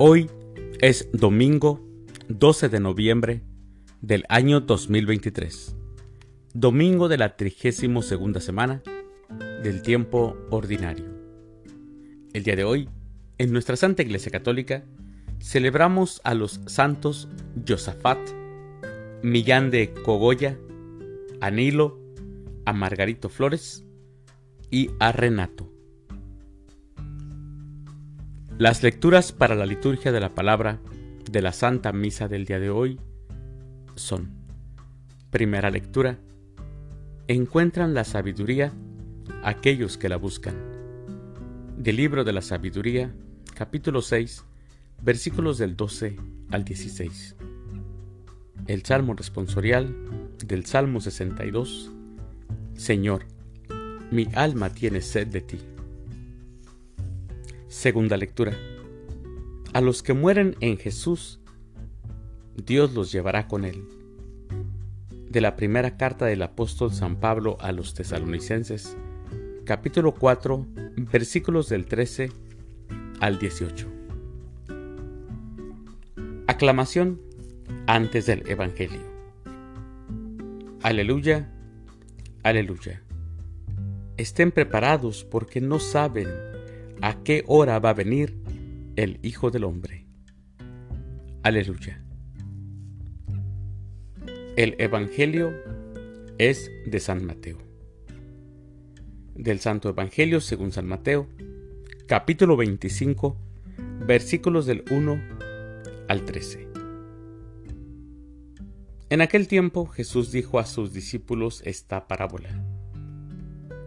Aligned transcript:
Hoy 0.00 0.30
es 0.80 1.08
domingo 1.12 1.84
12 2.28 2.68
de 2.68 2.78
noviembre 2.78 3.42
del 4.00 4.24
año 4.28 4.60
2023, 4.60 5.74
domingo 6.54 7.08
de 7.08 7.18
la 7.18 7.36
32 7.36 8.06
segunda 8.06 8.40
semana 8.40 8.80
del 9.64 9.82
tiempo 9.82 10.36
ordinario. 10.50 11.04
El 12.32 12.44
día 12.44 12.54
de 12.54 12.62
hoy, 12.62 12.88
en 13.38 13.50
nuestra 13.50 13.74
Santa 13.74 14.02
Iglesia 14.02 14.30
Católica, 14.30 14.84
celebramos 15.40 16.20
a 16.22 16.34
los 16.34 16.60
santos 16.66 17.28
Josafat, 17.66 18.20
Millán 19.24 19.72
de 19.72 19.92
Cogoya, 20.04 20.56
a 21.40 21.50
Nilo, 21.50 21.98
a 22.66 22.72
Margarito 22.72 23.28
Flores 23.28 23.84
y 24.70 24.92
a 25.00 25.10
Renato. 25.10 25.77
Las 28.58 28.82
lecturas 28.82 29.30
para 29.30 29.54
la 29.54 29.66
liturgia 29.66 30.10
de 30.10 30.18
la 30.18 30.34
palabra 30.34 30.80
de 31.30 31.42
la 31.42 31.52
Santa 31.52 31.92
Misa 31.92 32.26
del 32.26 32.44
día 32.44 32.58
de 32.58 32.70
hoy 32.70 32.98
son, 33.94 34.32
primera 35.30 35.70
lectura, 35.70 36.18
encuentran 37.28 37.94
la 37.94 38.02
sabiduría 38.02 38.72
aquellos 39.44 39.96
que 39.96 40.08
la 40.08 40.16
buscan. 40.16 40.56
Del 41.76 41.94
libro 41.94 42.24
de 42.24 42.32
la 42.32 42.42
sabiduría, 42.42 43.14
capítulo 43.54 44.02
6, 44.02 44.44
versículos 45.02 45.58
del 45.58 45.76
12 45.76 46.16
al 46.50 46.64
16. 46.64 47.36
El 48.66 48.84
Salmo 48.84 49.14
responsorial 49.14 49.94
del 50.44 50.66
Salmo 50.66 51.00
62. 51.00 51.92
Señor, 52.74 53.24
mi 54.10 54.26
alma 54.34 54.70
tiene 54.70 55.00
sed 55.00 55.28
de 55.28 55.42
ti. 55.42 55.58
Segunda 57.68 58.16
lectura. 58.16 58.56
A 59.74 59.82
los 59.82 60.02
que 60.02 60.14
mueren 60.14 60.56
en 60.60 60.78
Jesús, 60.78 61.38
Dios 62.56 62.94
los 62.94 63.12
llevará 63.12 63.46
con 63.46 63.66
él. 63.66 63.84
De 65.28 65.42
la 65.42 65.54
primera 65.54 65.98
carta 65.98 66.24
del 66.24 66.40
apóstol 66.40 66.94
San 66.94 67.16
Pablo 67.16 67.58
a 67.60 67.70
los 67.72 67.92
tesalonicenses, 67.92 68.96
capítulo 69.66 70.14
4, 70.14 70.66
versículos 71.12 71.68
del 71.68 71.84
13 71.84 72.32
al 73.20 73.38
18. 73.38 73.86
Aclamación 76.46 77.20
antes 77.86 78.24
del 78.24 78.48
Evangelio. 78.48 79.02
Aleluya, 80.82 81.52
aleluya. 82.44 83.02
Estén 84.16 84.52
preparados 84.52 85.22
porque 85.22 85.60
no 85.60 85.78
saben 85.78 86.47
a 87.00 87.22
qué 87.22 87.44
hora 87.46 87.78
va 87.78 87.90
a 87.90 87.94
venir 87.94 88.36
el 88.96 89.18
Hijo 89.22 89.50
del 89.50 89.64
Hombre. 89.64 90.06
Aleluya. 91.42 92.02
El 94.56 94.74
Evangelio 94.78 95.52
es 96.38 96.70
de 96.86 96.98
San 97.00 97.24
Mateo. 97.24 97.58
Del 99.34 99.60
Santo 99.60 99.88
Evangelio 99.88 100.40
según 100.40 100.72
San 100.72 100.86
Mateo, 100.86 101.28
capítulo 102.06 102.56
25, 102.56 103.36
versículos 104.06 104.66
del 104.66 104.84
1 104.90 105.22
al 106.08 106.24
13. 106.24 106.68
En 109.10 109.20
aquel 109.20 109.46
tiempo 109.46 109.86
Jesús 109.86 110.32
dijo 110.32 110.58
a 110.58 110.66
sus 110.66 110.92
discípulos 110.92 111.62
esta 111.64 112.08
parábola. 112.08 112.77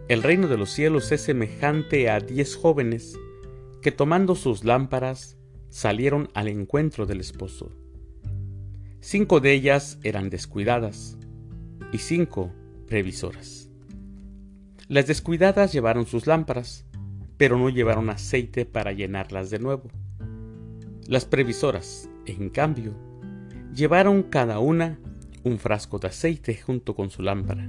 El 0.08 0.22
reino 0.22 0.48
de 0.48 0.58
los 0.58 0.70
cielos 0.70 1.12
es 1.12 1.20
semejante 1.20 2.10
a 2.10 2.18
diez 2.18 2.56
jóvenes 2.56 3.18
que 3.80 3.92
tomando 3.92 4.34
sus 4.34 4.64
lámparas 4.64 5.38
salieron 5.68 6.28
al 6.34 6.48
encuentro 6.48 7.06
del 7.06 7.20
esposo. 7.20 7.72
Cinco 9.00 9.40
de 9.40 9.52
ellas 9.52 9.98
eran 10.02 10.28
descuidadas 10.28 11.18
y 11.92 11.98
cinco 11.98 12.52
previsoras. 12.86 13.70
Las 14.88 15.06
descuidadas 15.06 15.72
llevaron 15.72 16.06
sus 16.06 16.26
lámparas, 16.26 16.84
pero 17.36 17.56
no 17.56 17.68
llevaron 17.68 18.10
aceite 18.10 18.66
para 18.66 18.92
llenarlas 18.92 19.50
de 19.50 19.60
nuevo. 19.60 19.88
Las 21.06 21.24
previsoras, 21.24 22.10
en 22.26 22.50
cambio, 22.50 22.94
llevaron 23.74 24.24
cada 24.24 24.58
una 24.58 24.98
un 25.44 25.58
frasco 25.58 25.98
de 25.98 26.08
aceite 26.08 26.56
junto 26.56 26.94
con 26.94 27.10
su 27.10 27.22
lámpara. 27.22 27.68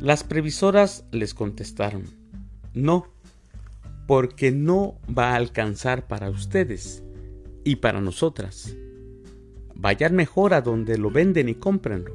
Las 0.00 0.24
previsoras 0.24 1.04
les 1.12 1.34
contestaron, 1.34 2.04
No, 2.74 3.06
porque 4.06 4.50
no 4.50 4.98
va 5.06 5.32
a 5.32 5.36
alcanzar 5.36 6.06
para 6.06 6.30
ustedes 6.30 7.02
y 7.64 7.76
para 7.76 8.00
nosotras. 8.00 8.76
Vayan 9.74 10.14
mejor 10.14 10.52
a 10.54 10.60
donde 10.60 10.98
lo 10.98 11.10
venden 11.10 11.48
y 11.48 11.54
cómprenlo. 11.54 12.14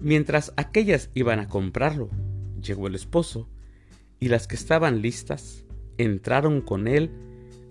Mientras 0.00 0.52
aquellas 0.56 1.10
iban 1.14 1.40
a 1.40 1.48
comprarlo, 1.48 2.10
llegó 2.62 2.86
el 2.86 2.94
esposo, 2.94 3.48
y 4.18 4.28
las 4.28 4.46
que 4.46 4.56
estaban 4.56 5.02
listas 5.02 5.64
entraron 5.98 6.60
con 6.60 6.86
él 6.86 7.10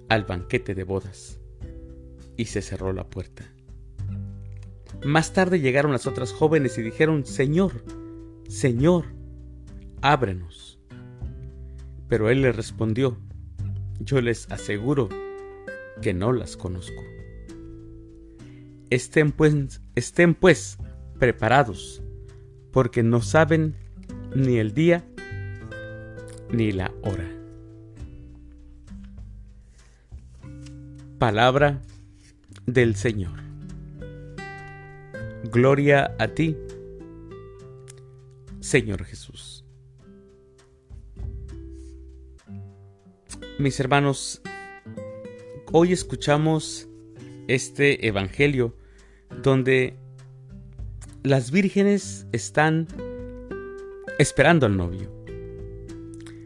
al 0.10 0.26
banquete 0.26 0.76
de 0.76 0.84
bodas, 0.84 1.40
y 2.36 2.46
se 2.46 2.62
cerró 2.62 2.94
la 2.94 3.10
puerta. 3.10 3.46
Más 5.04 5.34
tarde 5.34 5.60
llegaron 5.60 5.92
las 5.92 6.08
otras 6.08 6.34
jóvenes 6.34 6.78
y 6.78 6.82
dijeron, 6.82 7.26
Señor, 7.26 7.84
Señor, 8.50 9.06
ábrenos. 10.02 10.80
Pero 12.08 12.32
él 12.32 12.42
les 12.42 12.56
respondió, 12.56 13.16
yo 14.00 14.22
les 14.22 14.50
aseguro 14.52 15.08
que 16.02 16.16
no 16.16 16.34
las 16.34 16.58
conozco. 16.58 17.04
Estén 18.90 19.32
pues, 19.32 19.82
estén 19.94 20.34
pues 20.34 20.80
preparados, 21.20 22.02
porque 22.72 23.04
no 23.04 23.22
saben 23.22 23.76
ni 24.36 24.58
el 24.58 24.74
día 24.74 25.06
ni 26.52 26.72
la 26.72 26.92
hora. 27.04 27.30
Palabra 31.20 31.84
del 32.66 32.96
Señor. 32.96 33.40
Gloria 35.52 36.16
a 36.18 36.30
ti, 36.30 36.58
Señor 38.70 39.04
Jesús. 39.04 39.66
Mis 43.58 43.80
hermanos, 43.80 44.44
hoy 45.72 45.92
escuchamos 45.92 46.88
este 47.48 48.06
Evangelio 48.06 48.78
donde 49.42 49.98
las 51.24 51.50
vírgenes 51.50 52.28
están 52.32 52.88
esperando 54.20 54.68
al 54.68 54.78
novio. 54.78 55.12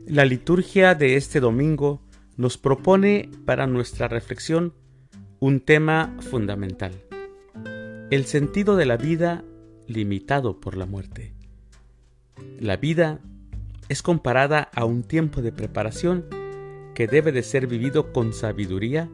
La 0.07 0.23
liturgia 0.23 0.95
de 0.95 1.17
este 1.17 1.41
domingo 1.41 2.01
nos 2.37 2.57
propone 2.57 3.29
para 3.43 3.67
nuestra 3.67 4.07
reflexión 4.07 4.73
un 5.41 5.59
tema 5.59 6.15
fundamental, 6.21 6.93
el 8.11 8.23
sentido 8.23 8.77
de 8.77 8.85
la 8.85 8.95
vida 8.95 9.43
limitado 9.87 10.61
por 10.61 10.77
la 10.77 10.85
muerte. 10.85 11.33
La 12.59 12.77
vida 12.77 13.19
es 13.89 14.01
comparada 14.01 14.69
a 14.73 14.85
un 14.85 15.03
tiempo 15.03 15.41
de 15.41 15.51
preparación 15.51 16.25
que 16.95 17.07
debe 17.07 17.31
de 17.31 17.43
ser 17.43 17.67
vivido 17.67 18.13
con 18.13 18.33
sabiduría 18.33 19.09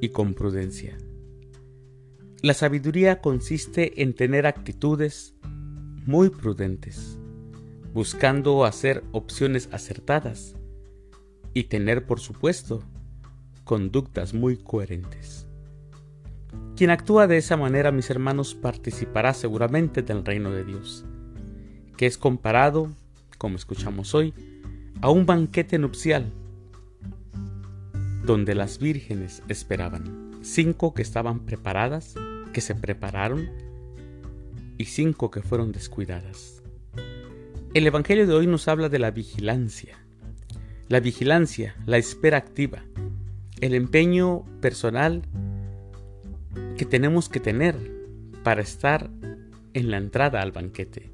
y 0.00 0.10
con 0.10 0.34
prudencia. 0.34 0.96
La 2.42 2.54
sabiduría 2.54 3.20
consiste 3.20 4.02
en 4.02 4.14
tener 4.14 4.46
actitudes 4.46 5.34
muy 6.04 6.28
prudentes, 6.28 7.18
buscando 7.94 8.64
hacer 8.64 9.02
opciones 9.12 9.68
acertadas 9.72 10.54
y 11.54 11.64
tener, 11.64 12.06
por 12.06 12.20
supuesto, 12.20 12.82
conductas 13.64 14.34
muy 14.34 14.58
coherentes. 14.58 15.46
Quien 16.76 16.90
actúa 16.90 17.26
de 17.26 17.38
esa 17.38 17.56
manera, 17.56 17.92
mis 17.92 18.10
hermanos, 18.10 18.54
participará 18.54 19.32
seguramente 19.32 20.02
del 20.02 20.24
reino 20.24 20.50
de 20.50 20.64
Dios, 20.64 21.06
que 21.96 22.06
es 22.06 22.18
comparado, 22.18 22.90
como 23.38 23.56
escuchamos 23.56 24.14
hoy, 24.14 24.34
a 25.00 25.10
un 25.10 25.26
banquete 25.26 25.78
nupcial 25.78 26.32
donde 28.24 28.54
las 28.54 28.78
vírgenes 28.78 29.42
esperaban, 29.48 30.38
cinco 30.42 30.94
que 30.94 31.02
estaban 31.02 31.40
preparadas, 31.40 32.14
que 32.52 32.60
se 32.60 32.74
prepararon, 32.74 33.50
y 34.78 34.86
cinco 34.86 35.30
que 35.30 35.42
fueron 35.42 35.72
descuidadas. 35.72 36.62
El 37.74 37.86
Evangelio 37.86 38.26
de 38.26 38.34
hoy 38.34 38.46
nos 38.46 38.68
habla 38.68 38.88
de 38.88 38.98
la 38.98 39.10
vigilancia. 39.10 39.98
La 40.88 41.00
vigilancia, 41.00 41.76
la 41.86 41.98
espera 41.98 42.38
activa, 42.38 42.84
el 43.60 43.74
empeño 43.74 44.44
personal 44.60 45.22
que 46.76 46.84
tenemos 46.84 47.28
que 47.28 47.40
tener 47.40 47.76
para 48.42 48.62
estar 48.62 49.10
en 49.72 49.90
la 49.90 49.96
entrada 49.96 50.40
al 50.40 50.52
banquete. 50.52 51.10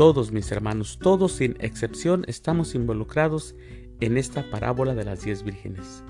Todos 0.00 0.32
mis 0.32 0.50
hermanos, 0.50 0.98
todos 0.98 1.32
sin 1.32 1.58
excepción, 1.60 2.24
estamos 2.26 2.74
involucrados 2.74 3.54
en 4.00 4.16
esta 4.16 4.48
parábola 4.48 4.94
de 4.94 5.04
las 5.04 5.24
diez 5.26 5.42
vírgenes. 5.42 6.02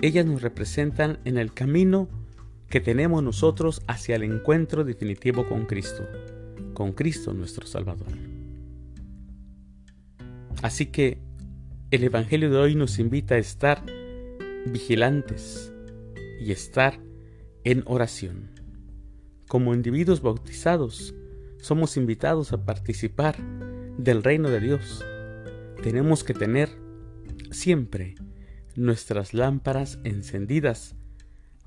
Ellas 0.00 0.24
nos 0.24 0.40
representan 0.40 1.18
en 1.26 1.36
el 1.36 1.52
camino 1.52 2.08
que 2.70 2.80
tenemos 2.80 3.22
nosotros 3.22 3.82
hacia 3.86 4.16
el 4.16 4.22
encuentro 4.22 4.82
definitivo 4.82 5.46
con 5.46 5.66
Cristo, 5.66 6.06
con 6.72 6.92
Cristo 6.92 7.34
nuestro 7.34 7.66
Salvador. 7.66 8.08
Así 10.62 10.86
que 10.86 11.18
el 11.90 12.04
Evangelio 12.04 12.48
de 12.48 12.56
hoy 12.56 12.76
nos 12.76 12.98
invita 12.98 13.34
a 13.34 13.38
estar 13.38 13.84
vigilantes 14.64 15.70
y 16.40 16.50
estar 16.50 16.98
en 17.64 17.82
oración. 17.84 18.48
Como 19.48 19.74
individuos 19.74 20.22
bautizados, 20.22 21.14
somos 21.60 21.96
invitados 21.96 22.52
a 22.52 22.64
participar 22.64 23.36
del 23.98 24.22
reino 24.22 24.48
de 24.50 24.60
Dios. 24.60 25.04
Tenemos 25.82 26.24
que 26.24 26.34
tener 26.34 26.70
siempre 27.50 28.14
nuestras 28.76 29.34
lámparas 29.34 29.98
encendidas 30.04 30.94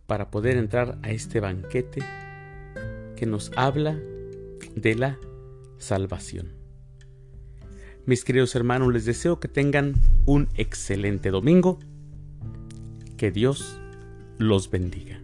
para 0.08 0.32
poder 0.32 0.58
entrar 0.58 0.98
a 1.04 1.12
este 1.12 1.40
banquete 1.40 2.02
que 3.16 3.26
nos 3.26 3.52
habla 3.56 4.00
de 4.76 4.96
la 4.96 5.20
salvación. 5.78 6.54
Mis 8.06 8.24
queridos 8.24 8.56
hermanos, 8.56 8.92
les 8.92 9.06
deseo 9.06 9.40
que 9.40 9.48
tengan 9.48 9.94
un 10.26 10.50
excelente 10.56 11.30
domingo. 11.30 11.80
Que 13.16 13.32
Dios 13.32 13.80
los 14.40 14.72
bendiga. 14.72 15.21